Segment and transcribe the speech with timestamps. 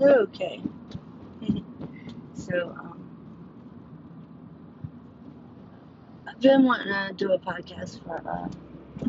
[0.00, 0.60] Okay.
[2.34, 2.96] so, um,
[6.28, 8.48] I've been wanting to do a podcast for uh,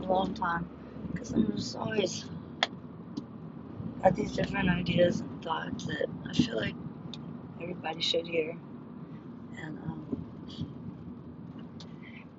[0.01, 0.69] a long time
[1.11, 2.25] because I'm just always
[4.01, 6.75] got these different ideas and thoughts that I feel like
[7.61, 8.55] everybody should hear.
[9.59, 10.27] And um,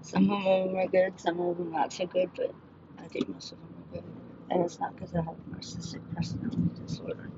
[0.01, 2.55] some of them are good, some of them not so good, but
[2.99, 4.05] I think most of them are good.
[4.51, 7.31] And it's not because I have narcissistic personality disorder.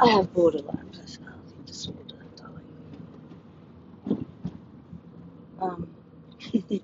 [0.00, 2.64] I have borderline personality disorder, darling.
[5.60, 5.88] Um,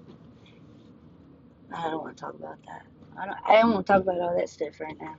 [1.74, 2.82] I don't want to talk about that.
[3.20, 5.16] I don't, I don't want to talk about all that stuff right now.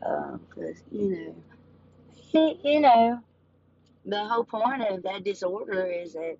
[0.00, 1.44] Because, um, you know,
[2.32, 3.20] you, you know,
[4.06, 6.36] the whole point of that disorder is that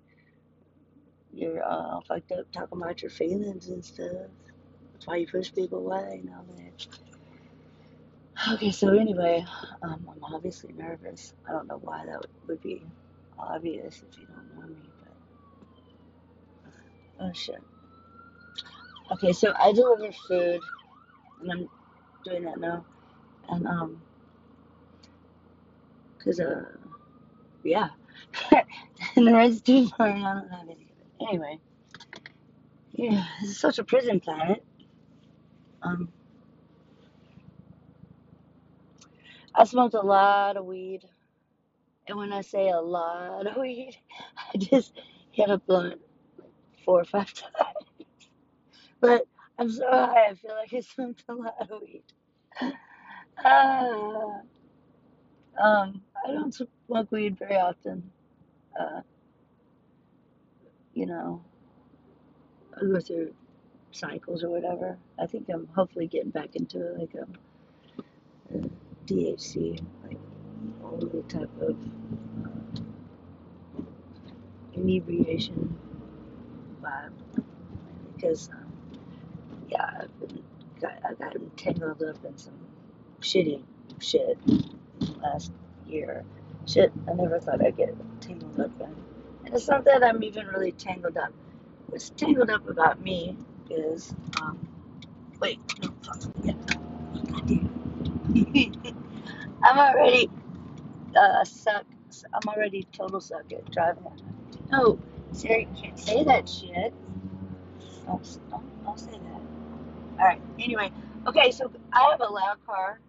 [1.33, 4.27] you're uh, fucked up talking about your feelings and stuff.
[4.93, 6.87] That's why you push people away and all that.
[8.47, 9.45] Okay, so anyway,
[9.81, 11.33] um, I'm obviously nervous.
[11.47, 12.85] I don't know why that would be
[13.37, 15.13] obvious if you don't know me, but
[17.25, 17.61] oh shit.
[19.11, 20.61] Okay, so I deliver food,
[21.41, 21.69] and I'm
[22.23, 22.85] doing that now,
[23.49, 24.01] and um,
[26.23, 26.63] cause uh,
[27.63, 27.89] yeah,
[29.15, 30.87] and the red's too far, and I don't have any.
[31.27, 31.59] Anyway,
[32.93, 34.63] yeah, this is such a prison planet.
[35.81, 36.13] Um,
[39.59, 41.03] I smoked a lot of weed.
[42.07, 43.97] And when I say a lot of weed,
[44.37, 44.93] I just
[45.31, 46.01] hit a blunt
[46.85, 47.87] four or five times.
[49.01, 49.25] But
[49.59, 52.03] I'm so high, I feel like I smoked a lot of weed.
[53.43, 54.41] Ah,
[55.61, 58.11] um, I don't smoke weed very often.
[58.79, 59.01] Uh,
[60.93, 61.43] you know,
[62.77, 63.33] I go through
[63.91, 64.97] cycles or whatever.
[65.19, 67.27] I think I'm hopefully getting back into like a,
[69.11, 69.35] a
[70.07, 70.17] like
[70.83, 71.77] all the type of
[72.45, 72.49] uh,
[74.73, 75.77] inebriation
[76.81, 77.11] vibe
[78.15, 78.71] because um,
[79.69, 80.43] yeah, I've been
[80.81, 82.53] got, I got tangled up in some
[83.21, 83.61] shitty
[83.99, 84.37] shit
[85.21, 85.51] last
[85.87, 86.23] year.
[86.67, 88.95] Shit, I never thought I'd get tangled up in.
[89.45, 91.33] And it's not that I'm even really tangled up.
[91.87, 93.35] What's tangled up about me
[93.69, 94.59] is, um,
[95.39, 96.53] wait, no, fuck, yeah,
[99.63, 100.29] I'm already
[101.15, 101.85] uh, suck.
[102.33, 104.03] I'm already total suck at driving.
[104.71, 104.99] No,
[105.31, 106.93] Siri, you can't say that shit.
[108.05, 109.41] Don't say that.
[110.19, 110.41] All right.
[110.59, 110.91] Anyway,
[111.27, 111.51] okay.
[111.51, 112.99] So I have a loud car,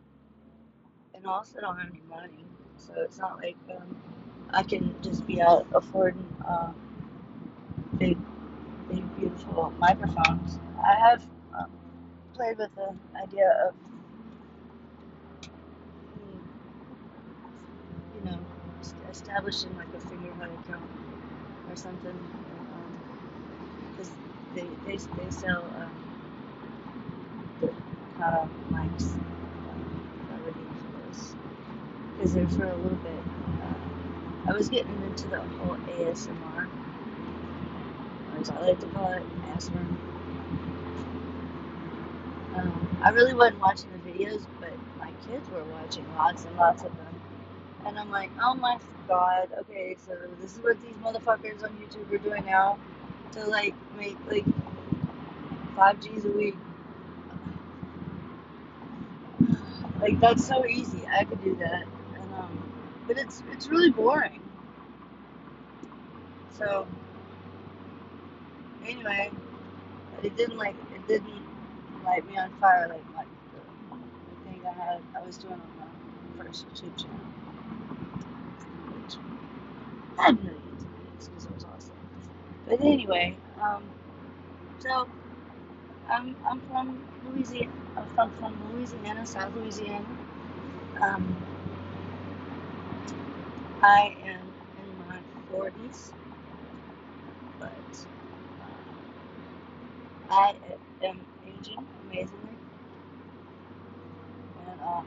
[1.15, 2.45] and also don't have any money,
[2.77, 3.97] so it's not like um,
[4.51, 6.73] I can just be out affording uh,
[7.99, 8.19] big,
[8.89, 10.59] big, beautiful microphones.
[10.85, 11.23] I have
[11.59, 11.71] um,
[12.35, 13.75] played with the idea of,
[16.05, 16.39] hmm,
[18.25, 18.39] you know,
[19.11, 20.85] establishing like a figurehead account
[21.71, 22.19] or something,
[23.93, 24.15] because um,
[24.55, 25.65] they, they they sell.
[25.81, 25.91] Um,
[28.23, 29.15] of mics
[30.31, 31.35] already for this
[32.17, 33.13] because there for a little bit.
[33.63, 36.69] Uh, I was getting into the whole ASMR,
[38.33, 39.23] or as I like to call it,
[39.55, 39.87] ASMR.
[42.57, 46.83] Um, I really wasn't watching the videos, but my kids were watching lots and lots
[46.85, 47.10] of them.
[47.87, 52.13] And I'm like, oh my god, okay, so this is what these motherfuckers on YouTube
[52.13, 52.79] are doing now
[53.33, 54.45] to like make like
[55.77, 56.57] five G's a week.
[60.01, 61.03] Like that's so easy.
[61.11, 61.85] I could do that.
[62.15, 62.73] And um
[63.07, 64.41] but it's it's really boring.
[66.59, 66.87] So
[68.85, 69.31] anyway,
[70.23, 71.43] it didn't like it didn't
[72.05, 75.91] light me on fire like like the, thing I had I was doing on
[76.37, 77.40] the first YouTube channel.
[80.29, 80.55] Of views
[81.29, 81.97] because it was awesome.
[82.67, 83.85] But anyway, um
[84.79, 85.09] so
[86.09, 87.73] I'm I'm from Louisiana.
[87.97, 90.07] I'm from, from Louisiana, South Louisiana.
[91.03, 91.37] Um,
[93.83, 95.21] I am in my
[95.53, 96.13] 40s,
[97.61, 98.07] but
[98.61, 98.65] uh,
[100.31, 100.55] I
[101.05, 102.59] am aging amazingly,
[104.69, 105.07] and um,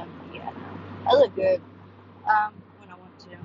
[0.00, 0.50] Um, yeah,
[1.06, 1.60] I look good.
[2.28, 3.36] Um, when I want to.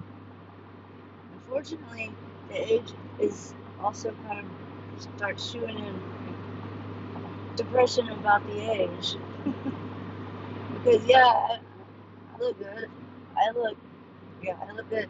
[1.34, 2.12] Unfortunately,
[2.50, 5.96] the age is also kind of starts shooing in
[7.56, 9.16] depression about the age.
[10.74, 11.60] because yeah, I,
[12.36, 12.90] I look good.
[13.38, 13.78] I look,
[14.44, 15.10] yeah, I look good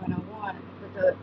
[0.00, 0.56] when I want.
[0.80, 1.16] But the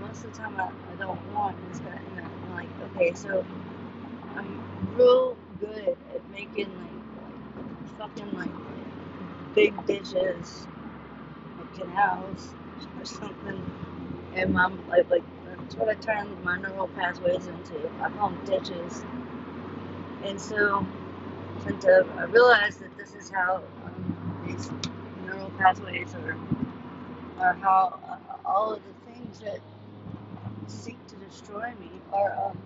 [0.00, 3.12] most of the time I, I don't want this kind you know, I'm like, okay,
[3.14, 3.44] so
[4.36, 4.60] I'm
[4.96, 7.28] real good at making like,
[7.98, 8.50] like fucking like
[9.54, 10.66] big dishes,
[11.58, 12.54] like canals
[12.98, 13.64] or something.
[14.34, 17.90] And my like like that's what I turn my neural pathways into.
[18.00, 19.04] I call them ditches.
[20.24, 20.86] And so
[21.64, 24.70] since I, I realized that this is how um, these
[25.24, 26.36] neural pathways are,
[27.38, 29.60] are how uh, all of the things that
[30.66, 32.58] seek to destroy me are um,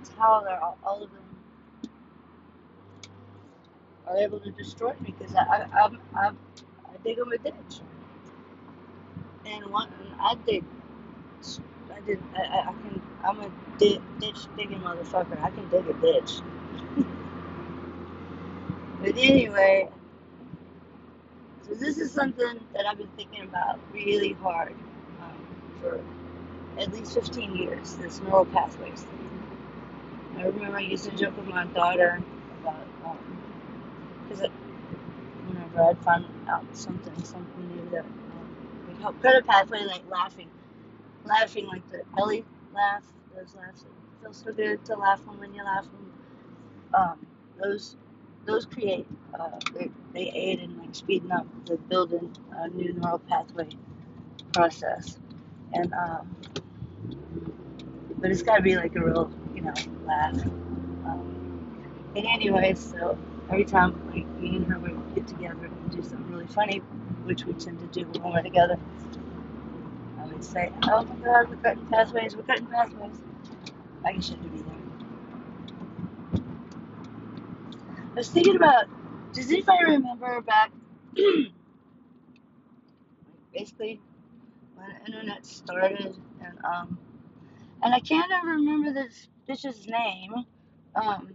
[0.00, 1.22] it's how they're all, all of them
[4.08, 6.38] are able to destroy me because I, I, I'm, I'm,
[6.86, 7.80] I dig them a ditch.
[9.46, 9.90] And one,
[10.20, 10.64] I dig,
[11.94, 15.42] I did, I, I, I can, I'm a di- ditch digging motherfucker.
[15.42, 16.40] I can dig a ditch.
[19.00, 19.90] But anyway,
[21.68, 24.74] so this is something that I've been thinking about really hard
[25.22, 25.38] um,
[25.80, 26.00] for
[26.78, 29.25] at least 15 years, this neural pathways thing.
[30.36, 32.22] I remember I used to joke with my daughter
[32.60, 33.18] about,
[34.28, 34.50] because um,
[35.46, 40.02] whenever I'd find out something, something new that um, would help create a pathway, like
[40.10, 40.50] laughing,
[41.24, 42.44] laughing like the belly
[42.74, 43.04] laugh,
[43.34, 45.86] those laughs that feel so good to laugh when, when you laugh.
[46.94, 47.26] Um,
[47.60, 47.96] those
[48.44, 49.06] those create,
[49.38, 53.68] uh, they, they aid in like speeding up the building a new neural pathway
[54.52, 55.18] process.
[55.72, 56.36] And um,
[58.18, 59.74] but it's got to be like a real, you know,
[60.06, 60.34] laugh.
[61.06, 63.18] Um, and anyways, so
[63.50, 66.78] every time like me and her would get together and do something really funny,
[67.24, 68.78] which we tend to do when we're together,
[70.20, 73.16] I would say, "Oh my God, we're cutting pathways, we're cutting pathways."
[74.04, 74.74] I shouldn't be there.
[78.00, 78.86] I was thinking about.
[79.34, 80.72] Does anybody remember back,
[83.54, 84.00] basically,
[84.76, 86.98] when the internet started, and um,
[87.82, 90.34] and I can't ever remember this bitch's name,
[90.96, 91.30] um,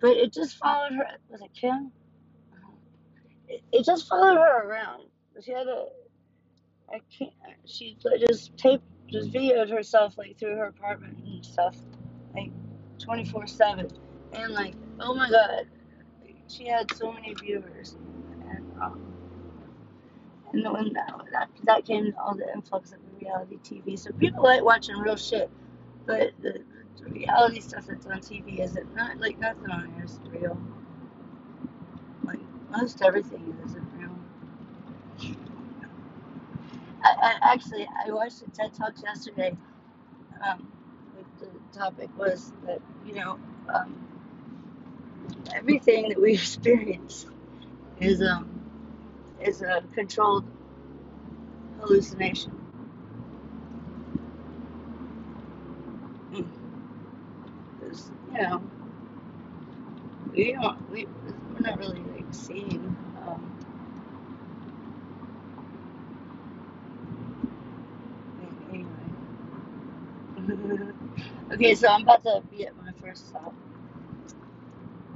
[0.00, 1.06] but it just followed her.
[1.30, 1.92] Was it Kim?
[3.48, 5.04] It, it just followed her around.
[5.44, 5.86] She had a.
[6.92, 7.32] I can't.
[7.66, 11.76] She just taped, just videoed herself like through her apartment and stuff,
[12.34, 12.50] like
[12.98, 13.88] twenty four seven,
[14.32, 15.66] and like, oh my god,
[16.48, 17.96] she had so many viewers,
[18.50, 19.14] and um,
[20.52, 23.98] and when that that, that came all the influx of reality TV.
[23.98, 25.50] So people like watching real shit,
[26.06, 26.62] but the,
[27.02, 30.58] the reality stuff that's on TV isn't not like nothing on here is real.
[32.24, 32.40] Like
[32.70, 34.16] most everything isn't real.
[37.02, 39.56] I, I actually I watched a TED Talks yesterday.
[40.42, 40.70] Um,
[41.40, 41.48] the
[41.78, 43.38] topic was that you know
[43.72, 43.94] um,
[45.54, 47.26] everything that we experience
[48.00, 48.48] is um
[49.40, 50.44] is a controlled
[51.80, 52.52] hallucination.
[57.80, 58.10] Because
[58.42, 58.62] know
[60.32, 61.06] we don't we
[61.52, 62.96] we're not really like seeing.
[63.26, 63.58] Um,
[68.70, 68.86] anyway.
[71.52, 73.54] okay, so I'm about to be at my first stop.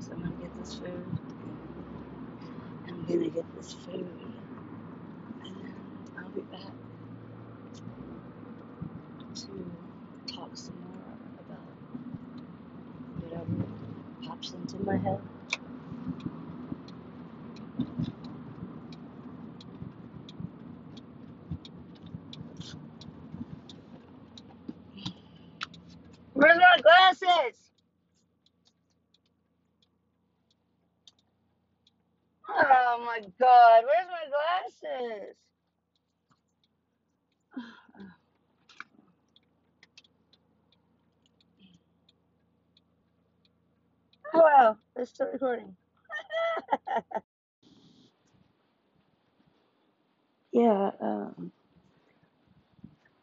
[0.00, 1.04] So I'm gonna get this food.
[2.86, 4.06] I'm gonna get this food,
[5.44, 5.72] and
[6.18, 6.60] I'll be back
[9.34, 11.58] to talk some more about
[13.22, 13.66] whatever
[14.26, 15.20] pops into my head.
[26.34, 27.58] Where's my glasses?
[32.48, 35.36] Oh my god, where's my glasses?
[44.34, 45.76] Oh wow, it's still recording.
[50.52, 51.52] Yeah, um,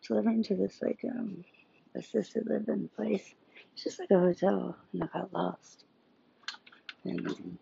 [0.07, 1.43] delivering to this like um
[1.95, 3.33] assisted living place.
[3.73, 5.85] It's just like a hotel, and I got lost.
[7.05, 7.59] And um,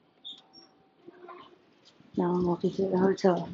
[2.18, 3.50] now I'm walking through the hotel,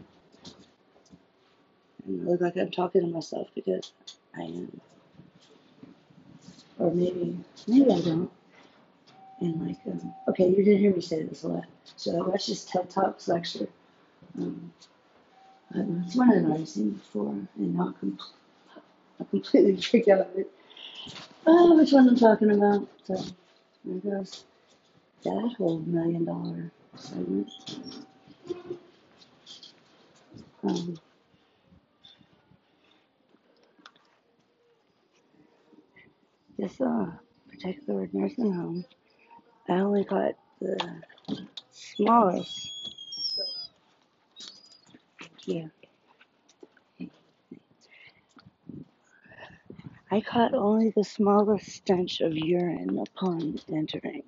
[2.05, 3.93] and I look like I'm talking to myself because
[4.37, 4.81] I am,
[6.79, 7.37] or maybe
[7.67, 8.31] maybe I don't
[9.41, 11.65] and like um, okay you didn't hear me say this a lot.
[11.96, 13.67] So i watched this ted talks lecture.
[14.38, 14.74] Um,
[15.75, 18.19] uh, it's one i've seen before and not i com-
[19.29, 20.51] completely freaked out of it.
[21.46, 22.88] Oh which one i'm talking about?
[23.05, 23.15] So
[23.86, 24.46] there goes.
[25.24, 27.51] That whole million dollar segment.
[30.63, 30.98] Um,
[36.58, 37.08] this uh,
[37.50, 38.86] particular nursing home
[39.69, 41.01] I only got the
[41.71, 42.71] smallest.
[45.45, 45.67] Yeah.
[50.11, 54.23] I caught only the smallest stench of urine upon entering.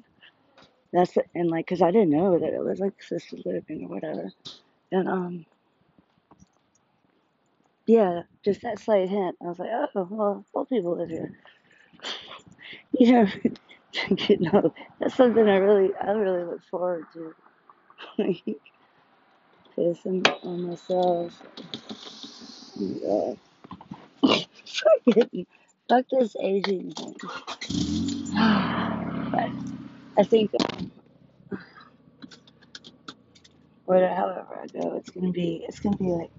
[0.94, 3.90] That's the, and like, cause I didn't know that it was like assisted living or
[3.90, 4.32] whatever.
[4.92, 5.46] And um,
[7.88, 9.38] yeah, just that slight hint.
[9.42, 11.38] I was like, oh, well, old people live here.
[12.94, 13.28] You know,
[14.30, 17.36] you know, that's something I really, I really look forward to.
[18.18, 18.44] like,
[19.78, 21.42] pissing on myself.
[22.76, 23.34] Yeah.
[24.66, 25.48] Fucking,
[25.90, 27.16] fuck this aging thing.
[29.32, 29.50] but
[30.18, 30.52] I think,
[33.86, 36.32] whatever, however I go, it's gonna be, it's gonna be like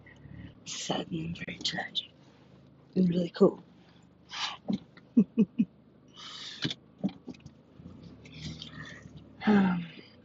[0.64, 2.08] sudden and very tragic
[2.96, 3.62] and really cool.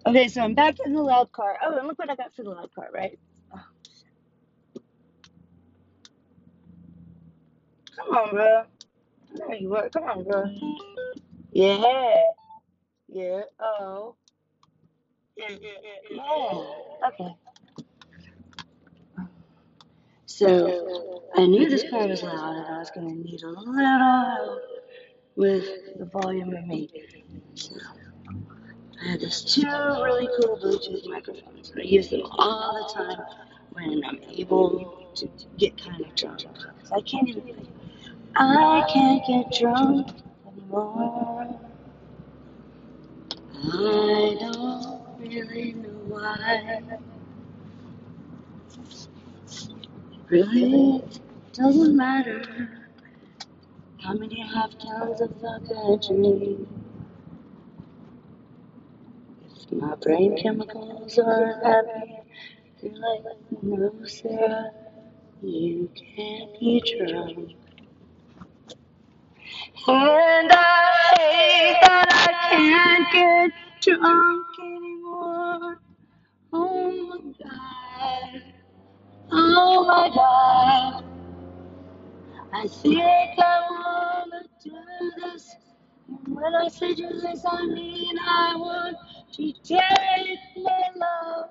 [0.08, 1.58] Okay, so I'm back in the loud car.
[1.64, 3.20] Oh, and look what I got for the loud car, right?
[3.56, 3.64] Oh,
[7.98, 8.64] come on, bro.
[9.36, 9.90] There you are.
[9.90, 10.46] Come on, bro.
[11.52, 12.24] Yeah.
[13.10, 13.42] Yeah.
[13.60, 14.16] Oh.
[15.38, 17.08] Yeah, yeah, yeah, yeah.
[17.10, 17.36] Okay.
[20.26, 23.74] So I knew this car was loud and I was going to need a little
[23.74, 24.62] help
[25.36, 25.66] with
[26.00, 26.90] the volume of me.
[27.56, 27.76] So
[29.02, 31.70] I have these two really cool Bluetooth microphones.
[31.72, 33.26] and I use them all the time
[33.74, 36.46] when I'm able to get kind of drunk.
[36.92, 37.68] I can't even,
[38.36, 40.10] I can't get drunk
[40.48, 41.60] anymore.
[43.54, 46.82] I don't really know why.
[50.30, 51.04] Really,
[51.54, 52.70] doesn't matter
[54.00, 56.68] how many half tons of vodka I drink.
[59.72, 62.20] My brain chemicals are happy,
[62.82, 64.72] they're like, no, Sarah,
[65.44, 67.52] you can't be drunk.
[69.88, 75.80] And I hate that I can't get drunk anymore.
[76.54, 78.44] Oh my god.
[79.32, 81.06] Oh my god.
[82.54, 83.00] I think
[83.40, 85.56] I wanna do this.
[86.08, 88.98] When I say this, I mean I want
[89.34, 91.50] to take my love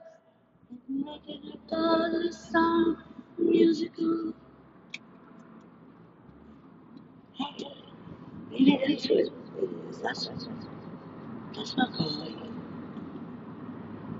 [0.88, 2.96] and make it a dollar song
[3.38, 4.34] musical.
[7.34, 7.66] Hey,
[8.50, 9.32] maybe that's what it
[9.90, 9.98] is.
[10.00, 10.48] That's what
[11.54, 12.34] that's what I call it.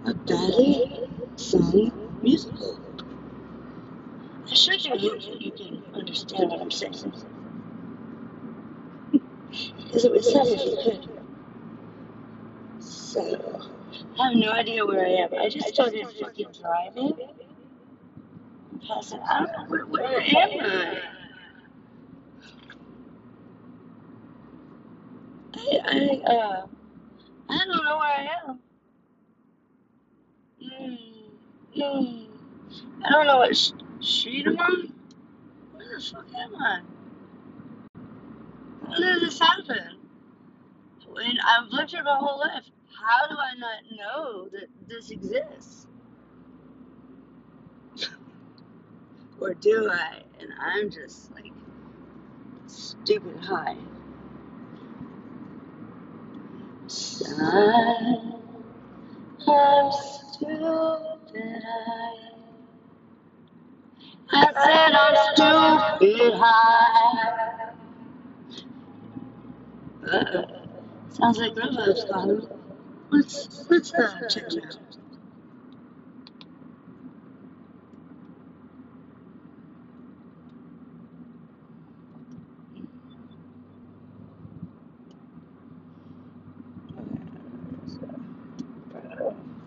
[0.06, 2.80] A ballet song musical.
[4.50, 7.12] I should do it you can understand what I'm saying.
[9.96, 11.08] Because it would sound if you could.
[12.84, 13.62] So,
[14.20, 15.32] I have no idea where I am.
[15.32, 17.14] I just started fucking driving.
[18.72, 19.20] I'm passing.
[19.20, 21.00] I don't know where, where am I?
[25.54, 26.66] I, I, uh,
[27.48, 28.60] I don't know where I am.
[30.62, 30.98] Mm,
[31.74, 32.26] mm.
[33.02, 33.56] I don't know what
[34.00, 34.92] street I'm on.
[35.72, 36.80] Where the fuck am I?
[38.90, 39.98] Did this happen?
[41.08, 42.64] When I've lived here my whole life.
[42.92, 45.86] How do I not know that this exists?
[49.40, 50.22] Or do I?
[50.40, 51.52] And I'm just like
[52.66, 53.76] stupid high.
[59.48, 62.30] I'm stupid high.
[64.32, 67.45] I said I'm stupid high.
[70.10, 70.44] Uh-oh.
[71.10, 72.46] Sounds like Robo's calling.
[73.10, 74.78] Let's let's uh, check it out.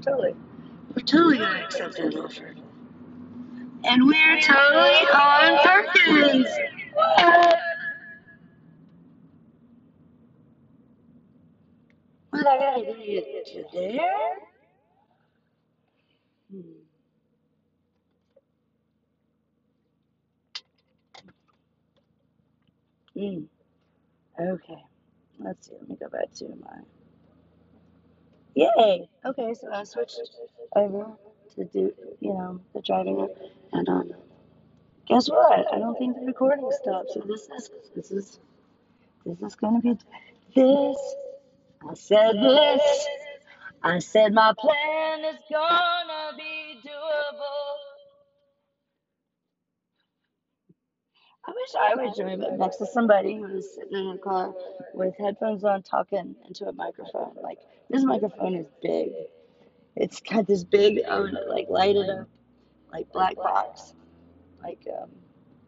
[0.02, 0.36] Totally.
[0.96, 2.56] We're totally gonna accept that offer.
[3.84, 6.48] And we're totally on Perkins.
[6.94, 7.59] What?
[16.52, 16.62] Hmm.
[23.16, 23.46] Mm.
[24.40, 24.84] Okay.
[25.40, 25.74] Let's see.
[25.80, 26.80] Let me go back to my.
[28.56, 29.10] Yay.
[29.26, 30.20] Okay, so I switched
[30.76, 31.12] over
[31.56, 33.28] to do, you know, the driving
[33.74, 34.12] and um,
[35.08, 35.74] guess what?
[35.74, 37.12] I don't think the recording stopped.
[37.14, 38.40] So this is this is
[39.26, 39.98] this is gonna be
[40.56, 41.16] this.
[41.88, 43.08] I said this.
[43.82, 47.76] I said my plan is gonna be doable.
[51.48, 54.54] I wish I was driving next to somebody who was sitting in a car
[54.94, 57.36] with headphones on talking into a microphone.
[57.42, 57.60] Like
[57.90, 59.12] this microphone is big.
[59.96, 62.28] It's got this big, um, like lighted up,
[62.92, 63.94] like black box,
[64.62, 65.10] like um,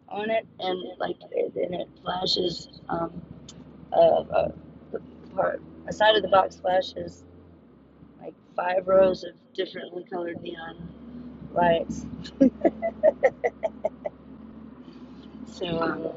[0.09, 2.81] on it, and like it, and it flashes.
[2.89, 3.21] Um,
[3.93, 4.51] uh, uh,
[4.91, 5.01] the
[5.35, 7.23] part, a side of the box flashes
[8.21, 10.89] like five rows of differently colored neon
[11.53, 12.05] lights.
[15.53, 16.07] so um,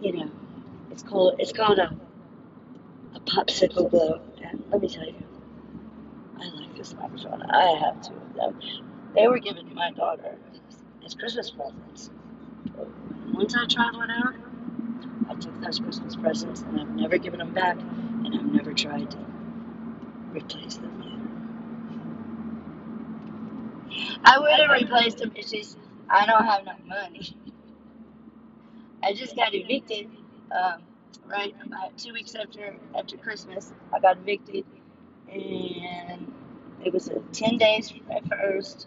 [0.00, 0.30] you know,
[0.90, 1.96] it's called it's called a
[3.14, 5.14] a popsicle glow, and let me tell you,
[6.40, 7.42] I like this microphone.
[7.42, 8.60] I have two of them.
[9.14, 10.36] They were given to my daughter
[11.04, 12.10] as Christmas presents.
[13.32, 14.34] Once I tried one out,
[15.28, 19.10] I took those Christmas presents and I've never given them back, and I've never tried
[19.12, 19.18] to
[20.32, 21.28] replace them either.
[24.24, 25.32] I would have replaced them.
[25.34, 27.36] It's just I don't have enough money.
[29.02, 30.10] I just got evicted.
[30.50, 30.82] Um,
[31.26, 34.64] right about two weeks after after Christmas, I got evicted,
[35.30, 36.32] and
[36.84, 38.86] it was a ten days at first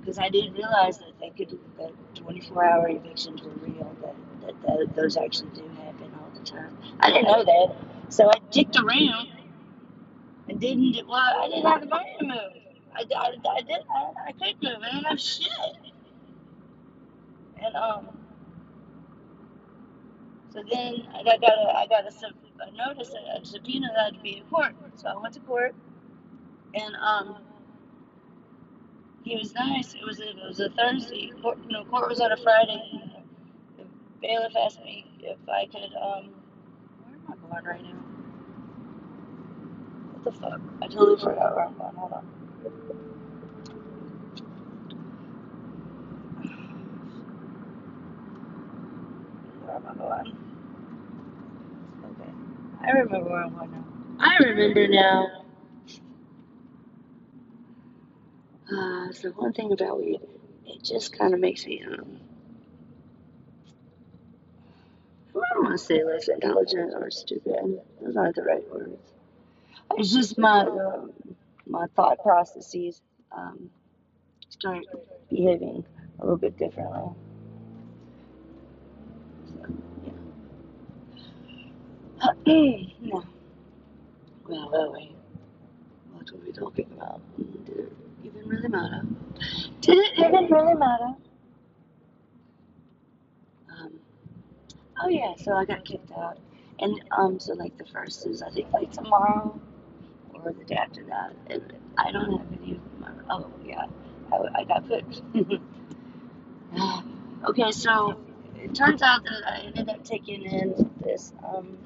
[0.00, 3.94] because I didn't realize that they could that 24 hour evictions were real.
[4.02, 4.14] That,
[4.46, 6.76] that that those actually do happen all the time.
[7.00, 7.76] I didn't know that,
[8.12, 9.28] so I dicked around
[10.48, 11.08] and didn't.
[11.08, 12.62] Well, I didn't have the money to move.
[12.94, 13.80] I, I, I did.
[13.90, 14.82] I, I couldn't move.
[14.82, 15.48] I didn't have shit.
[17.62, 18.08] And um,
[20.52, 23.88] so then I got, got a I got a, sub, a notice a, a subpoena
[23.94, 24.74] that I had to be in court.
[24.96, 25.74] So I went to court,
[26.74, 27.36] and um,
[29.24, 29.94] he was nice.
[29.94, 31.32] It was a, it was a Thursday.
[31.42, 33.03] Court, you know, court was on a Friday.
[34.24, 36.30] The bailiff asked me if I could um,
[37.02, 38.00] where am I going right now?
[40.12, 40.60] What the fuck?
[40.80, 41.94] I totally forgot where I'm going.
[41.94, 42.24] Hold on.
[49.66, 50.38] Where am I going?
[52.06, 52.30] Okay.
[52.80, 53.84] I remember where I'm going now.
[54.20, 55.26] I remember now.
[58.72, 60.20] Uh, so one thing about weed,
[60.64, 62.20] it just kind of makes me, um,
[65.36, 67.80] I don't want to say less intelligent or stupid.
[68.00, 69.12] Those aren't the right words.
[69.96, 71.12] It's just my um,
[71.66, 73.70] my thought processes um,
[74.48, 74.84] start
[75.30, 75.84] behaving
[76.18, 77.12] a little bit differently.
[79.46, 79.56] So
[80.06, 80.12] yeah.
[83.00, 83.24] no.
[84.46, 85.12] Well, well, wait.
[86.12, 87.20] What were we talking about?
[87.66, 87.92] Did it
[88.24, 89.02] even really matter?
[89.80, 91.14] Did it even really matter?
[93.70, 93.92] Um,
[95.02, 96.38] oh yeah, so I got kicked out,
[96.78, 99.58] and um, so like the first is I think like tomorrow
[100.34, 103.10] or the day after that, and I don't have any of my.
[103.30, 103.86] Oh yeah,
[104.32, 105.04] I, I got put.
[107.48, 108.18] okay, so
[108.56, 111.78] it turns out that I ended up taking in this um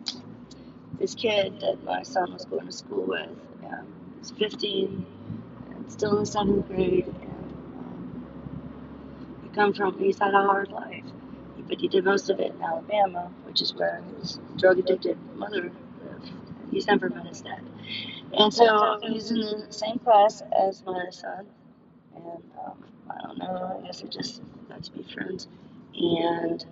[0.99, 3.31] this kid that my son was going to school with.
[3.65, 3.87] Um,
[4.19, 5.07] he's 15
[5.71, 8.27] and still in seventh grade, and um,
[9.43, 11.05] he come from he's had a hard life,
[11.69, 15.71] but he did most of it in Alabama, which is where his drug addicted mother
[16.05, 16.33] lived.
[16.71, 17.63] He's never met his dad,
[18.33, 21.47] and so he's in the same class as my son,
[22.17, 23.81] and um, I don't know.
[23.83, 25.49] I guess we just got to be friends,
[25.95, 26.65] and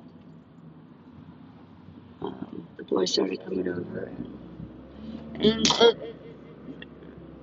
[2.22, 4.10] um, the boy started coming over,
[5.34, 6.16] and, and it,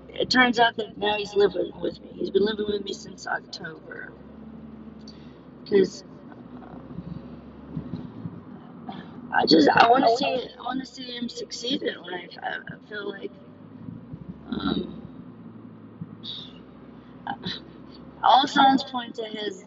[0.10, 2.10] it turns out that now he's living with me.
[2.14, 4.14] He's been living with me since October,
[5.64, 6.04] because
[9.34, 12.38] I just I want to see I want to see him succeed in life.
[12.42, 13.32] I, I feel like
[14.50, 15.02] um,
[18.24, 19.66] all signs point to his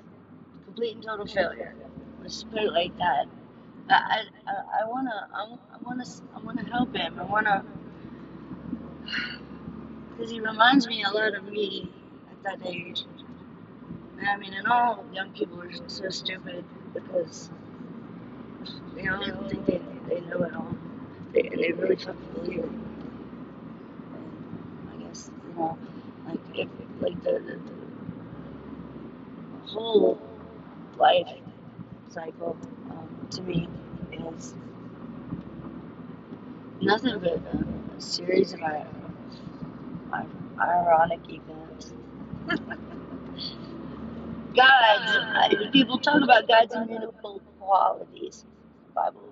[0.64, 1.74] complete and total failure.
[2.22, 3.26] Let's put it like that.
[3.90, 7.18] I I, I wanna I, I wanna I wanna help him.
[7.18, 7.64] I wanna
[10.16, 11.90] because he reminds me a lot of me
[12.30, 13.04] at that age.
[14.26, 17.50] I mean, and all young people are so stupid because
[18.94, 20.76] they all think they, they know it all.
[21.32, 22.64] They, and they really fucking believe it.
[22.64, 22.82] And
[24.92, 25.78] I guess, you know,
[26.26, 26.68] like, if,
[27.00, 27.60] like the, the,
[29.52, 30.20] the whole
[30.98, 31.28] life
[32.08, 32.56] cycle
[32.90, 33.68] um, to me
[34.12, 34.54] is
[36.80, 38.84] nothing but a, a series of uh,
[40.60, 41.92] ironic events.
[44.56, 48.44] God's, I, people talk about God's immutable qualities.
[48.96, 49.22] Bible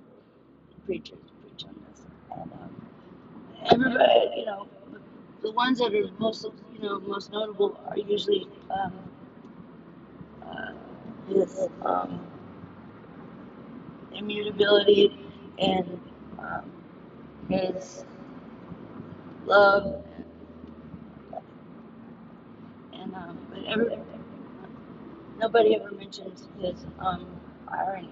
[0.86, 2.02] preachers preach on this.
[2.36, 2.86] And um,
[3.72, 4.68] everybody, you know,
[5.42, 8.92] the ones that are most, you know, most notable are usually um,
[10.46, 10.72] uh,
[11.28, 12.20] his um,
[14.14, 15.18] immutability
[15.58, 16.00] and
[16.38, 16.70] um,
[17.48, 18.04] his
[19.46, 20.04] love
[22.94, 23.98] and um, but every,
[25.38, 27.26] nobody ever mentions his um,
[27.68, 28.08] irony.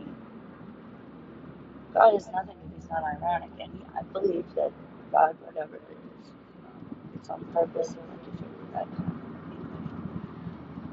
[1.94, 4.72] God is nothing if he's not ironic, and I believe that
[5.12, 5.82] God, whatever it
[6.22, 6.30] is,
[6.66, 7.90] um, it's on purpose.
[7.90, 9.16] And that out.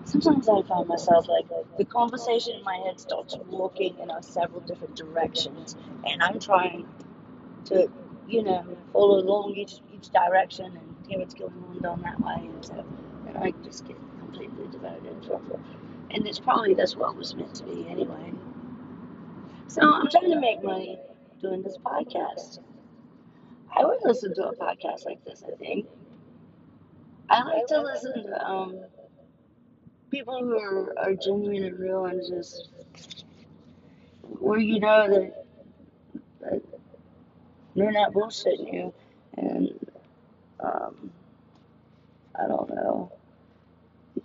[0.06, 4.62] Sometimes I find myself like the conversation in my head starts walking in uh, several
[4.62, 6.88] different directions, and I'm trying
[7.66, 7.90] to,
[8.28, 12.48] you know, follow along each each direction and hear what's going on down that way,
[12.48, 12.86] and so
[13.28, 15.60] and I just get completely devoted it.
[16.12, 18.34] And it's probably that's what was meant to be anyway.
[19.70, 21.00] So I'm trying to make money
[21.40, 22.58] doing this podcast.
[23.78, 25.44] I would listen to a podcast like this.
[25.48, 25.86] I think
[27.30, 28.80] I like to listen to um,
[30.10, 32.70] people who are, are genuine and real and just
[34.40, 35.46] where you know that,
[36.42, 36.62] that
[37.76, 38.92] they're not bullshitting you
[39.38, 39.70] and
[40.62, 41.12] um,
[42.34, 43.12] I don't know.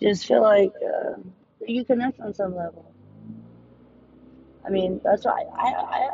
[0.00, 1.18] You just feel like uh,
[1.66, 2.93] you connect on some level.
[4.66, 6.08] I mean, that's why I, I,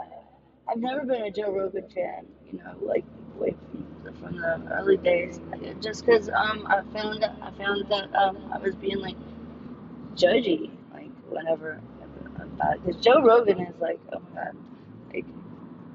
[0.69, 3.05] I've never been a Joe Rogan fan, you know, like
[3.37, 3.55] way
[4.21, 5.41] from the, early days,
[5.81, 9.17] just because um, I found that I found that um, I was being like
[10.15, 11.81] judgy, like whenever
[12.41, 14.57] about because Joe Rogan is like, oh my god,
[15.15, 15.25] like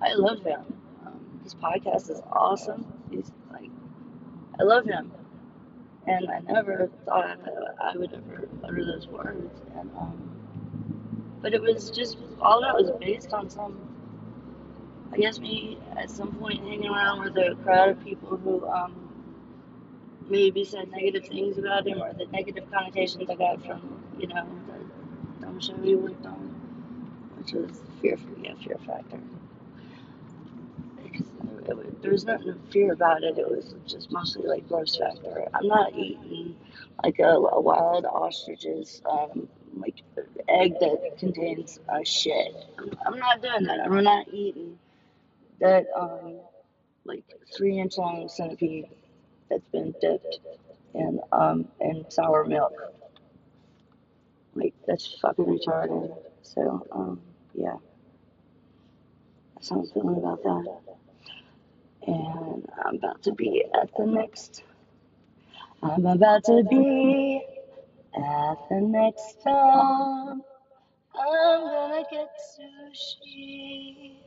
[0.02, 0.62] I love him.
[1.06, 2.86] Um, his podcast is awesome.
[3.12, 3.70] He's like,
[4.60, 5.12] I love him,
[6.08, 7.40] and I never thought
[7.82, 10.45] I would ever utter those words, and um,
[11.46, 13.78] but it was just all that was based on some
[15.14, 18.96] I guess me at some point hanging around with a crowd of people who um,
[20.28, 24.44] maybe said negative things about him or the negative connotations I got from, you know,
[25.40, 26.50] the dumb show he worked on,
[27.38, 29.20] which was fear, yeah, fear factor.
[32.02, 33.38] There was nothing to fear about it.
[33.38, 35.48] It was just mostly like gross factor.
[35.54, 36.56] I'm not eating
[37.04, 40.02] like a, a wild ostrich's um, like
[40.50, 42.56] egg that contains uh, shit.
[42.80, 43.80] I'm, I'm not doing that.
[43.82, 44.78] I'm not eating
[45.60, 46.40] that um,
[47.06, 47.24] like
[47.56, 48.88] three inch long centipede
[49.50, 50.40] that's been dipped
[50.94, 52.74] in um in sour milk.
[54.54, 56.16] Like that's fucking retarded.
[56.42, 57.22] So um
[57.54, 57.76] yeah.
[59.56, 60.80] That's how I'm feeling about that.
[62.08, 64.64] And I'm about to be at the next
[65.84, 67.42] I'm about to be
[68.18, 70.42] at the next time.
[71.16, 74.18] I'm gonna get sushi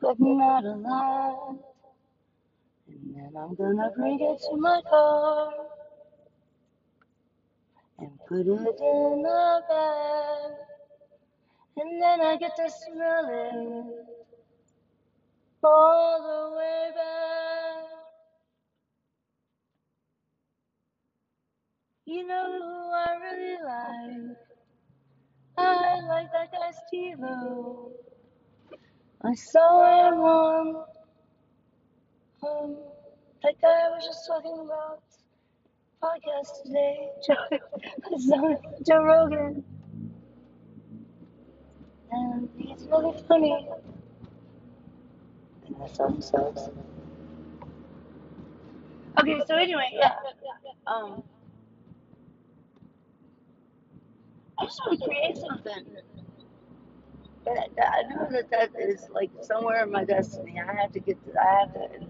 [0.00, 1.56] but not a lot.
[2.88, 5.52] And then I'm gonna bring it to my car
[7.98, 10.52] and put it in the bag.
[11.78, 14.06] And then I get to smell it
[15.64, 17.55] all the way back.
[22.06, 24.36] You know who I really like?
[25.58, 27.90] I like that guy Steve-O.
[29.22, 30.84] I saw him on
[32.46, 32.76] um,
[33.42, 35.02] that guy I was just talking about
[36.00, 39.64] podcast today, Joe, Joe Rogan,
[42.12, 43.68] and he's really funny.
[45.66, 46.68] And that song sucks.
[49.18, 50.12] Okay, so anyway, yeah,
[50.86, 51.24] um,
[54.58, 55.86] I just want to create something.
[57.44, 60.60] But I know that that is like somewhere in my destiny.
[60.60, 62.06] I have to get to, I have to,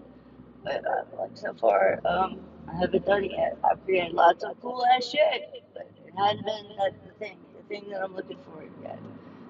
[0.65, 3.59] but uh, like so far, um, I haven't done it yet.
[3.69, 7.63] I've created lots of cool ass shit, but it hasn't been that the thing, the
[7.69, 8.99] thing that I'm looking for yet.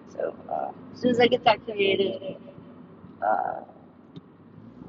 [0.09, 2.37] So uh, as soon as I get that created,
[3.23, 3.61] uh,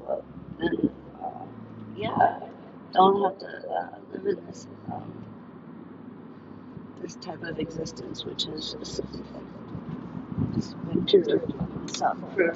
[0.00, 0.24] well,
[0.58, 0.90] then
[1.22, 1.44] uh,
[1.96, 2.40] yeah,
[2.92, 5.24] don't have to uh, live in this um,
[7.00, 8.74] this type of existence, which is
[10.88, 11.40] been pure
[11.86, 12.54] suck for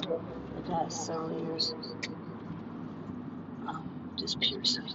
[0.55, 1.73] the past several years.
[3.67, 4.85] Um, just pure suck.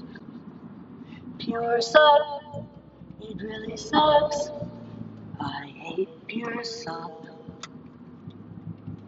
[1.39, 2.67] Pure suck.
[3.21, 4.51] It really sucks.
[5.41, 7.13] I hate pure suck.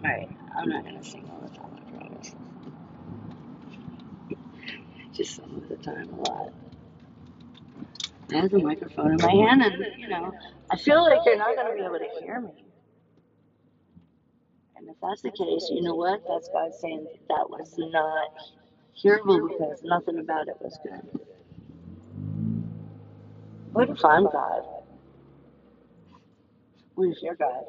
[0.03, 2.35] Alright, I'm not gonna sing all the time, I promise.
[5.12, 6.53] Just some of the time, a lot.
[8.32, 10.32] I have the microphone in my hand, and you know,
[10.70, 12.64] I feel like you're not gonna be able to hear me.
[14.76, 16.22] And if that's the case, you know what?
[16.28, 18.30] That's God saying that was not
[18.94, 21.20] hearable because nothing about it was good.
[23.72, 24.62] What if I'm God?
[26.96, 27.64] What if you're God?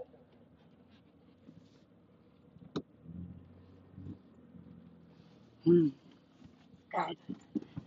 [5.65, 5.89] Hmm.
[6.95, 7.15] God,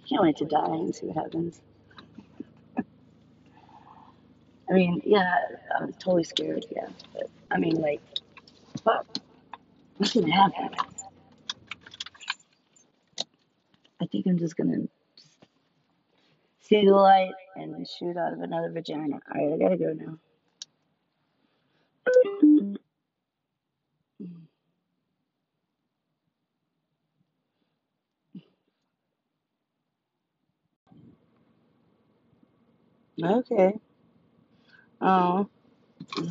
[0.08, 1.60] can't wait to die and see what happens.
[4.68, 5.34] I mean, yeah,
[5.78, 6.88] I'm totally scared, yeah.
[7.12, 8.00] But, I mean, like,
[8.82, 9.06] fuck,
[9.96, 10.70] what's gonna happen?
[14.00, 14.88] I think I'm just gonna
[16.60, 19.20] see the light and shoot out of another vagina.
[19.34, 20.18] Alright, I gotta go now.
[33.22, 33.74] Okay.
[35.06, 35.50] Oh,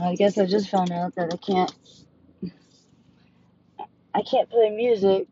[0.02, 1.72] I guess I just found out that I can't,
[4.16, 5.28] I can't play music.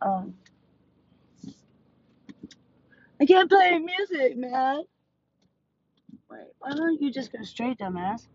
[0.00, 0.34] Um,
[3.20, 4.84] I can't play music, man.
[6.30, 8.26] Wait, why don't you just go straight, dumbass?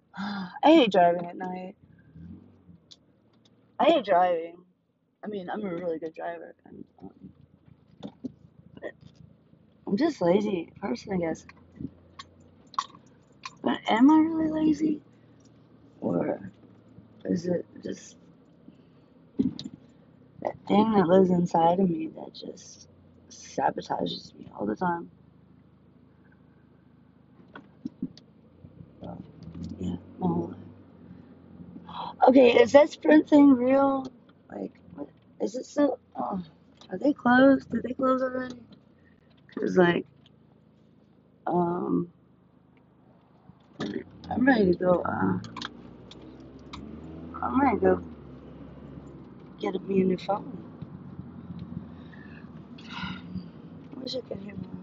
[0.18, 1.76] I hate driving at night.
[3.78, 4.56] I hate driving.
[5.24, 6.56] I mean, I'm a really good driver.
[6.66, 7.10] I'm, um,
[9.86, 11.46] I'm just lazy person, I guess.
[13.68, 15.02] But am I really lazy?
[16.00, 16.50] Or
[17.26, 18.16] is it just
[20.40, 22.88] that thing that lives inside of me that just
[23.28, 25.10] sabotages me all the time?
[29.78, 29.96] Yeah.
[32.26, 34.10] Okay, is that Sprint thing real?
[34.50, 35.08] Like, what,
[35.42, 35.98] is it still?
[36.16, 36.42] Oh,
[36.90, 37.70] are they closed?
[37.70, 38.56] Did they close already?
[39.54, 40.06] Cause like,
[41.46, 42.10] um,
[43.80, 45.02] I'm ready to go.
[45.02, 45.38] Uh,
[47.42, 48.02] I'm ready to go
[49.60, 50.58] get me a new phone.
[53.96, 54.77] I wish I could hear my